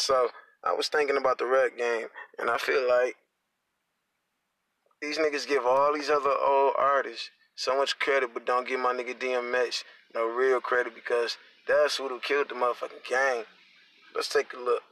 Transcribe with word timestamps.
so 0.00 0.28
I 0.64 0.72
was 0.72 0.88
thinking 0.88 1.16
about 1.16 1.38
the 1.38 1.46
rap 1.46 1.76
game, 1.76 2.08
and 2.38 2.50
I 2.50 2.58
feel 2.58 2.86
like 2.88 3.16
these 5.00 5.18
niggas 5.18 5.48
give 5.48 5.64
all 5.64 5.94
these 5.94 6.10
other 6.10 6.30
old 6.30 6.74
artists 6.76 7.30
so 7.54 7.76
much 7.76 7.98
credit, 7.98 8.30
but 8.34 8.46
don't 8.46 8.68
give 8.68 8.80
my 8.80 8.92
nigga 8.92 9.14
DMX 9.14 9.84
no 10.14 10.26
real 10.26 10.60
credit 10.60 10.94
because 10.94 11.36
that's 11.66 11.96
who 11.96 12.20
killed 12.20 12.48
the 12.48 12.54
motherfucking 12.54 13.08
game. 13.08 13.44
Let's 14.14 14.28
take 14.28 14.52
a 14.52 14.58
look. 14.58 14.82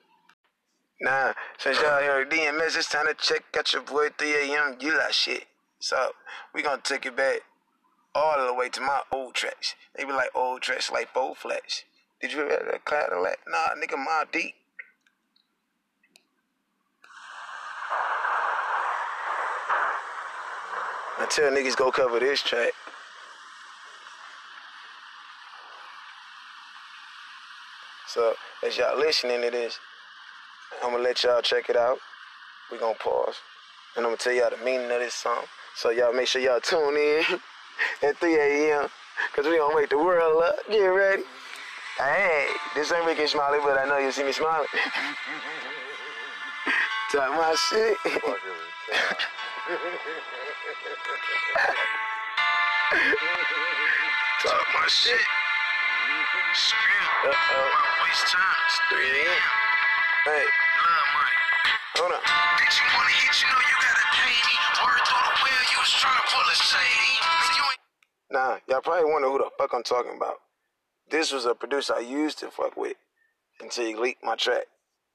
Nah, 1.00 1.32
since 1.58 1.80
y'all 1.80 2.02
heard 2.02 2.30
DMX, 2.30 2.76
it's 2.76 2.88
time 2.88 3.06
to 3.06 3.14
check 3.14 3.44
out 3.56 3.72
your 3.72 3.82
boy 3.82 4.08
3 4.18 4.52
a.m. 4.52 4.76
You 4.80 4.96
like 4.96 5.12
shit. 5.12 5.46
So, 5.80 6.12
we 6.54 6.62
gonna 6.62 6.80
take 6.82 7.06
it 7.06 7.16
back 7.16 7.40
all 8.14 8.44
the 8.44 8.52
way 8.52 8.68
to 8.68 8.80
my 8.80 9.02
old 9.12 9.34
tracks. 9.34 9.76
They 9.96 10.04
be 10.04 10.12
like 10.12 10.30
old 10.34 10.62
tracks 10.62 10.90
like 10.90 11.12
Four 11.12 11.34
Flash. 11.36 11.84
Did 12.20 12.32
you 12.32 12.40
ever 12.40 12.70
that 12.72 12.84
Cadillac? 12.84 13.38
Nah, 13.46 13.74
nigga, 13.80 13.96
my 13.96 14.24
deep. 14.32 14.54
I 21.20 21.26
tell 21.26 21.50
niggas 21.50 21.76
go 21.76 21.90
cover 21.90 22.20
this 22.20 22.42
track. 22.42 22.72
So 28.06 28.34
as 28.64 28.78
y'all 28.78 28.96
listening 28.96 29.42
to 29.42 29.50
this, 29.50 29.80
I'm 30.82 30.92
gonna 30.92 31.02
let 31.02 31.24
y'all 31.24 31.42
check 31.42 31.68
it 31.68 31.76
out. 31.76 31.98
We 32.70 32.78
gonna 32.78 32.94
pause, 32.94 33.34
and 33.96 34.06
I'm 34.06 34.10
gonna 34.10 34.18
tell 34.18 34.32
y'all 34.32 34.50
the 34.50 34.64
meaning 34.64 34.90
of 34.90 35.00
this 35.00 35.14
song. 35.14 35.42
So 35.74 35.90
y'all 35.90 36.12
make 36.12 36.28
sure 36.28 36.40
y'all 36.40 36.60
tune 36.60 36.96
in 36.96 37.24
at 38.08 38.16
3 38.18 38.36
a.m. 38.36 38.88
Cause 39.34 39.46
we 39.46 39.58
gonna 39.58 39.74
make 39.74 39.90
the 39.90 39.98
world 39.98 40.44
up. 40.44 40.56
Get 40.70 40.86
ready. 40.86 41.24
Hey, 41.98 42.46
this 42.76 42.92
ain't 42.92 43.06
making 43.06 43.26
smiley, 43.26 43.58
but 43.60 43.76
I 43.76 43.86
know 43.86 43.98
you 43.98 44.12
see 44.12 44.22
me 44.22 44.30
smiling. 44.30 44.68
Talk 47.10 47.32
my 47.32 47.56
shit. 47.70 47.96
Talk 54.42 54.66
my 54.74 54.86
shit. 54.86 55.18
Scream. 56.54 57.04
Uh-oh. 57.24 58.04
Waste 58.04 58.26
time. 58.32 58.56
It's 58.66 58.78
3 58.90 58.98
a.m. 58.98 59.42
Hey. 60.24 60.44
Love 60.78 61.08
money. 61.14 61.36
Hold 61.98 62.12
on. 62.12 62.22
Bitch, 62.58 62.78
you 62.78 62.86
wanna 62.96 63.10
hit, 63.10 63.34
you 63.42 63.48
know 63.50 63.58
you 63.58 63.76
gotta 63.82 64.06
pay 64.14 64.32
me. 64.32 64.54
Word 64.82 65.02
through 65.02 65.24
the 65.26 65.34
wheel, 65.42 65.62
you 65.72 65.78
was 65.82 65.92
trying 65.98 66.16
to 66.16 66.26
pull 66.30 66.46
a 66.46 66.54
shady. 66.54 67.14
Nah, 68.30 68.58
y'all 68.68 68.80
probably 68.80 69.10
wonder 69.10 69.28
who 69.28 69.38
the 69.38 69.50
fuck 69.58 69.74
I'm 69.74 69.82
talking 69.82 70.16
about. 70.16 70.36
This 71.10 71.32
was 71.32 71.44
a 71.44 71.54
producer 71.54 71.94
I 71.96 72.00
used 72.00 72.38
to 72.40 72.50
fuck 72.50 72.76
with 72.76 72.96
until 73.60 73.84
he 73.86 73.94
leaked 73.96 74.22
my 74.22 74.36
track. 74.36 74.66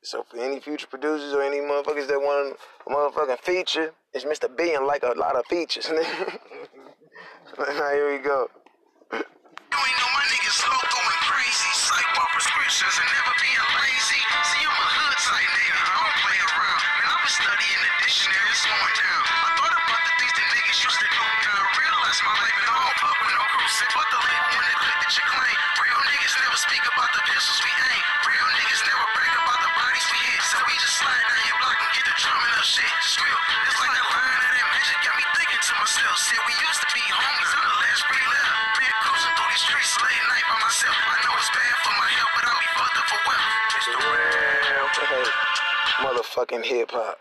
So 0.03 0.23
for 0.29 0.37
any 0.37 0.59
future 0.59 0.85
producers 0.87 1.33
or 1.33 1.41
any 1.41 1.59
motherfuckers 1.59 2.07
that 2.07 2.19
want 2.19 2.57
a 2.85 2.89
motherfucking 2.89 3.39
feature, 3.39 3.93
it's 4.13 4.25
Mr. 4.25 4.53
B 4.53 4.73
and 4.73 4.85
like 4.85 5.03
a 5.03 5.13
lot 5.17 5.37
of 5.37 5.45
features. 5.45 5.89
now 5.93 6.03
here 7.57 8.11
we 8.11 8.17
go. 8.21 8.49
Ain't 9.13 9.21
know 9.97 10.13
myself. 35.79 36.15
Shit, 36.17 36.41
we 36.45 36.53
used 36.61 36.81
to 36.81 36.89
be 36.93 37.03
homies. 37.07 37.51
I'm 37.53 37.63
the 37.65 37.75
last. 37.81 38.03
Been 38.09 38.95
cruising 39.03 39.33
through 39.37 39.51
these 39.53 39.63
streets 39.63 39.93
late 40.01 40.23
night 40.29 40.45
by 40.49 40.57
myself. 40.61 40.97
I 40.97 41.17
know 41.23 41.33
it's 41.39 41.51
bad 41.53 41.75
for 41.83 41.93
my 41.97 42.09
health, 42.13 42.33
but 42.35 42.43
I'll 42.49 42.61
be 42.61 42.69
fucked 42.77 42.97
up 42.99 43.07
for 43.09 43.21
wealth. 43.27 43.47
It's 43.77 43.87
the 43.87 43.99
real 44.01 45.43
motherfucking 46.03 46.65
hip 46.65 46.91
hop. 46.91 47.17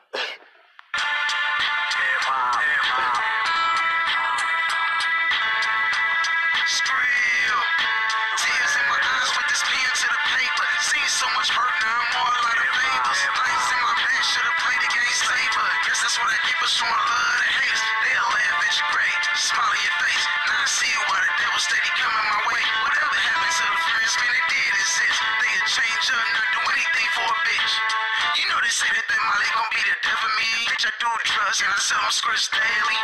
That's 16.12 16.28
what 16.28 16.28
I 16.28 16.44
keep 16.44 16.60
us 16.60 16.76
showing 16.76 16.92
love 16.92 17.36
to 17.40 17.48
hate. 17.56 17.80
They'll 18.04 18.30
laugh 18.36 18.60
at 18.60 18.72
your 18.76 18.88
grave, 18.92 19.24
smile 19.32 19.76
your 19.80 19.96
face. 19.96 20.24
Now 20.44 20.60
I 20.60 20.68
see 20.68 20.92
why 21.08 21.16
the 21.24 21.32
devil 21.40 21.56
steady 21.56 21.88
coming 21.96 22.26
my 22.28 22.40
way. 22.52 22.62
Whatever 22.84 23.16
happened 23.16 23.48
to 23.48 23.64
the 23.64 23.80
friends, 23.80 24.12
man, 24.20 24.34
it 24.36 24.46
did 24.52 24.72
exist. 24.76 25.18
They'd 25.40 25.64
change 25.72 26.04
up, 26.12 26.26
not 26.36 26.48
do 26.52 26.60
anything 26.68 27.08
for 27.16 27.24
a 27.24 27.36
bitch. 27.48 27.72
You 28.36 28.44
know 28.52 28.60
they 28.60 28.68
say 28.68 28.92
that 28.92 29.08
that 29.08 29.20
Molly 29.24 29.48
gon' 29.56 29.72
be 29.72 29.80
the 29.88 29.96
death 30.04 30.20
of 30.20 30.32
me. 30.36 30.52
Bitch, 30.68 30.84
I 30.84 30.92
do 31.00 31.08
drugs 31.08 31.58
and 31.64 31.72
I 31.72 31.80
sell 31.80 32.04
them 32.04 32.12
scripts 32.12 32.52
daily. 32.52 32.98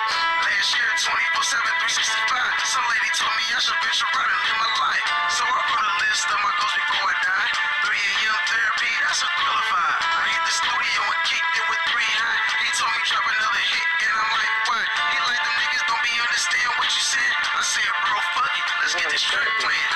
Last 0.45 0.69
year, 0.77 0.93
24 1.01 1.65
7, 1.65 1.65
365. 1.65 2.61
Some 2.69 2.85
lady 2.93 3.09
told 3.17 3.33
me 3.41 3.45
I 3.49 3.57
should 3.57 3.81
venture 3.89 4.05
out 4.21 4.29
and 4.29 4.41
live 4.45 4.59
my 4.61 4.73
life. 4.85 5.09
So 5.33 5.49
I 5.49 5.61
put 5.65 5.81
a 5.81 5.95
list 6.05 6.29
of 6.29 6.39
my 6.45 6.53
goals 6.61 6.77
before 6.77 7.09
I 7.09 7.17
die. 7.25 7.68
3 7.85 7.95
a.m. 7.95 8.39
therapy, 8.51 8.91
that's 9.07 9.23
a 9.23 9.29
qualified. 9.39 9.99
I 10.03 10.25
hit 10.35 10.43
the 10.43 10.55
studio 10.55 11.01
and 11.05 11.23
kicked 11.31 11.55
it 11.55 11.67
with 11.71 11.83
three 11.95 12.13
high. 12.19 12.39
He 12.65 12.69
told 12.75 12.91
me 12.91 13.03
drop 13.07 13.23
another 13.23 13.63
hit, 13.71 13.89
and 14.03 14.13
I'm 14.19 14.31
like, 14.35 14.53
why? 14.67 14.83
He 15.15 15.19
like 15.23 15.43
them 15.47 15.57
niggas 15.63 15.85
don't 15.87 16.03
be 16.03 16.15
understand 16.19 16.69
what 16.83 16.91
you 16.91 17.05
said. 17.07 17.33
I 17.55 17.63
said, 17.63 17.91
bro, 18.03 18.19
fuck 18.35 18.51
it, 18.51 18.67
let's 18.83 18.95
get 18.99 19.09
this 19.15 19.23
track 19.23 19.47
playing. 19.63 19.95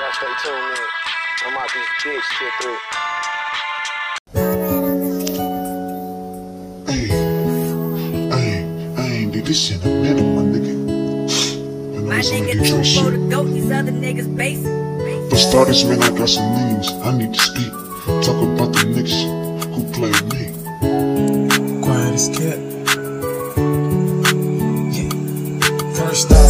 Y'all 0.00 0.14
stay 0.16 0.32
tuned 0.40 0.72
in. 0.72 0.88
I'm 1.44 1.52
out 1.60 1.68
this 1.68 1.88
bitch 2.00 2.28
till 2.32 2.52
three. 2.64 2.80
Hey, 6.88 7.04
hey, 8.32 8.56
I 8.96 9.04
ain't 9.04 9.32
did 9.32 9.44
this 9.44 9.60
shit 9.60 9.84
in 9.84 9.90
a 9.90 10.00
minute, 10.00 10.28
my 10.32 10.42
nigga. 10.48 10.72
You 11.94 12.00
know, 12.00 12.08
My 12.08 12.20
so 12.20 12.32
nigga 12.34 12.56
get 12.56 12.66
too 12.66 12.80
your 12.80 13.04
for 13.04 13.10
the 13.12 13.20
goat, 13.28 13.52
these 13.52 13.70
other 13.70 13.92
niggas 13.92 14.32
basic. 14.34 14.73
For 15.34 15.40
starters, 15.40 15.84
man, 15.84 16.00
I 16.00 16.16
got 16.16 16.28
some 16.28 16.48
names 16.54 16.92
I 17.02 17.10
need 17.18 17.34
to 17.34 17.40
speak. 17.40 17.72
Talk 18.22 18.40
about 18.40 18.70
the 18.72 18.86
niggas 18.86 19.26
who 19.74 19.82
play 19.90 20.14
me. 20.30 20.42
quiet 21.82 22.14
as 22.14 22.28
cat. 22.28 22.58
Yeah. 24.94 25.10
First 25.98 26.30
off, 26.30 26.43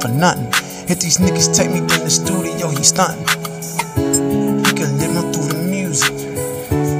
for 0.00 0.08
nothing. 0.08 0.46
If 0.88 1.00
these 1.00 1.18
niggas 1.18 1.54
take 1.54 1.70
me 1.70 1.80
to 1.80 1.98
the 2.00 2.10
studio, 2.10 2.68
he 2.70 2.82
stunting. 2.82 3.26
He 4.64 4.72
can 4.72 4.98
live 4.98 5.16
on 5.16 5.32
through 5.32 5.48
the 5.52 5.64
music. 5.68 6.14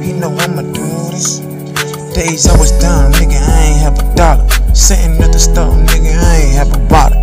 He 0.04 0.12
know 0.12 0.34
I'ma 0.34 0.62
do 0.62 0.84
this. 1.10 1.38
Days 2.14 2.46
I 2.48 2.58
was 2.58 2.72
down, 2.80 3.12
nigga, 3.12 3.38
I 3.38 3.62
ain't 3.70 3.80
have 3.80 3.98
a 3.98 4.14
dollar. 4.14 4.48
Sitting 4.74 5.16
at 5.22 5.32
the 5.32 5.38
store, 5.38 5.74
nigga, 5.86 6.12
I 6.18 6.36
ain't 6.42 6.54
have 6.58 6.72
a 6.74 6.80
bottle. 6.88 7.22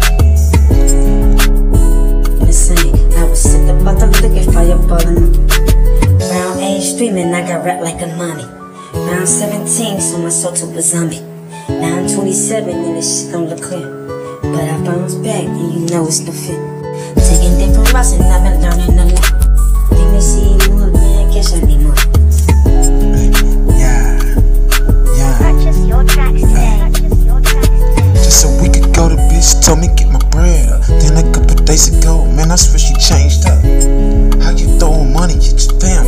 Listen, 2.46 2.78
I 3.18 3.24
was 3.28 3.42
sick 3.42 3.68
about 3.68 4.00
the 4.00 4.08
liquor 4.24 4.52
fireballing. 4.52 5.36
Round 6.32 6.60
age 6.62 6.84
streaming, 6.84 7.34
I 7.34 7.42
got 7.48 7.66
rap 7.66 7.82
like 7.82 8.02
a 8.02 8.08
mommy. 8.16 8.46
Round 8.94 9.28
17, 9.28 10.00
so 10.00 10.18
my 10.20 10.30
soul 10.30 10.54
to 10.54 10.66
a 10.78 10.82
zombie. 10.82 11.20
Now 11.68 11.98
I'm 12.00 12.08
27 12.08 12.70
and 12.70 12.96
this 12.96 13.24
shit 13.24 13.34
don't 13.34 13.50
look 13.50 13.62
clear. 13.62 14.15
But 14.54 14.70
I 14.70 14.78
bounce 14.84 15.16
back 15.16 15.44
and 15.44 15.74
you 15.74 15.80
know 15.90 16.06
it's 16.06 16.20
nothing. 16.22 16.62
Taking 17.16 17.58
different 17.58 17.94
routes 17.94 18.12
and 18.14 18.24
I've 18.24 18.44
been 18.44 18.62
learning 18.62 19.00
a 19.00 19.06
lot. 19.14 19.32
Let 19.92 20.08
me 20.14 20.22
see 20.22 20.58
more, 20.70 20.92
man, 20.92 21.32
guess 21.34 21.54
I 21.54 21.60
need 21.62 21.82
more. 21.82 21.96
Yeah, 23.76 24.20
yeah. 25.18 25.52
Bitch 29.30 29.66
told 29.66 29.80
me 29.80 29.88
get 29.96 30.10
my 30.12 30.20
bread 30.30 30.70
up. 30.70 30.82
Then 30.88 31.18
a 31.18 31.24
couple 31.32 31.56
days 31.66 31.88
ago, 31.90 32.26
man, 32.32 32.52
I 32.52 32.56
swear 32.56 32.80
she 32.80 32.94
changed 32.96 33.46
up. 33.46 33.62
How 34.42 34.52
you 34.52 34.68
throwing 34.80 35.12
money 35.14 35.36
at 35.36 35.44
your 35.44 35.80
family? 35.80 36.05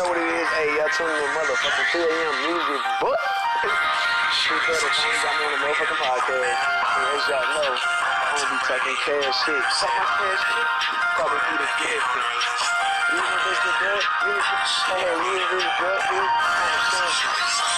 Know 0.00 0.08
what 0.08 0.16
it 0.16 0.32
is? 0.32 0.48
Hey, 0.48 0.80
y'all 0.80 0.88
tuning 0.96 1.12
in 1.12 1.30
motherfucking 1.36 1.92
2 1.92 2.00
a.m. 2.00 2.34
music, 2.48 2.80
but 3.04 3.20
she 4.32 4.56
better 4.64 4.88
change. 4.96 5.20
I'm 5.28 5.44
on 5.44 5.52
a 5.52 5.60
motherfucking 5.60 6.00
podcast. 6.00 6.56
And 6.96 7.04
as 7.04 7.28
y'all 7.28 7.44
know, 7.52 7.68
I'm 7.68 8.40
gonna 8.40 8.48
be 8.48 8.58
talking 8.64 8.96
cash 9.04 9.36
shit. 9.44 9.60
Suck 9.76 9.92
my 9.92 10.08
cash 10.08 10.40
shit. 10.40 10.68
Probably 11.20 11.36
be 11.36 11.54
the 11.60 11.68
gift. 11.84 12.08
You 13.12 13.20
know 13.20 13.38
this 13.44 13.60
is 13.60 13.76
that? 13.76 14.00
You 14.24 14.32
know 14.32 15.16
this 15.20 15.52
is 15.52 15.68
that? 15.68 16.00
You 16.08 16.24
know 16.24 16.38
this 16.96 17.64
is? 17.66 17.69